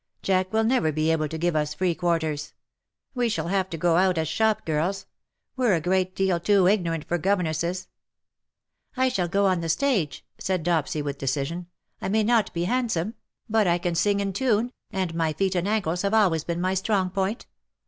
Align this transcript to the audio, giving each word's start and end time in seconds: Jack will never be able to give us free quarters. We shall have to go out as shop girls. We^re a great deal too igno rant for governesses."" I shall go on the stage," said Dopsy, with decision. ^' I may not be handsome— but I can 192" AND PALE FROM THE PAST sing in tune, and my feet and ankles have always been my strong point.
Jack 0.23 0.51
will 0.51 0.63
never 0.63 0.91
be 0.91 1.11
able 1.11 1.27
to 1.27 1.37
give 1.37 1.55
us 1.55 1.75
free 1.75 1.93
quarters. 1.93 2.53
We 3.13 3.29
shall 3.29 3.49
have 3.49 3.69
to 3.69 3.77
go 3.77 3.97
out 3.97 4.17
as 4.17 4.27
shop 4.27 4.65
girls. 4.65 5.05
We^re 5.59 5.77
a 5.77 5.79
great 5.79 6.15
deal 6.15 6.39
too 6.39 6.63
igno 6.63 6.89
rant 6.89 7.03
for 7.07 7.19
governesses."" 7.19 7.87
I 8.97 9.09
shall 9.09 9.27
go 9.27 9.45
on 9.45 9.61
the 9.61 9.69
stage," 9.69 10.25
said 10.39 10.65
Dopsy, 10.65 11.03
with 11.03 11.19
decision. 11.19 11.59
^' 11.59 11.65
I 12.01 12.09
may 12.09 12.23
not 12.23 12.51
be 12.51 12.63
handsome— 12.63 13.13
but 13.47 13.67
I 13.67 13.77
can 13.77 13.91
192" 13.91 14.23
AND 14.23 14.35
PALE 14.35 14.47
FROM 14.47 14.63
THE 14.63 14.63
PAST 14.63 14.73
sing 14.73 14.99
in 14.99 15.01
tune, 15.01 15.01
and 15.09 15.15
my 15.15 15.33
feet 15.33 15.53
and 15.55 15.67
ankles 15.67 16.01
have 16.01 16.15
always 16.15 16.43
been 16.43 16.59
my 16.59 16.73
strong 16.73 17.11
point. 17.11 17.45